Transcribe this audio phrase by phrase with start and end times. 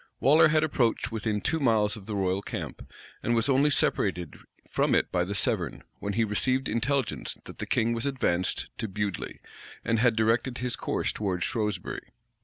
[0.19, 4.35] Waller had approached within two miles of the royal camp, and was only separated
[4.67, 8.87] from it by the Severn, when he received intelligence that the king was advanced to
[8.87, 9.41] Bewdly,
[9.85, 12.09] and had directed his course towards Shrewsbury.